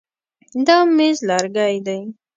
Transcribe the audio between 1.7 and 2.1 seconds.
دی.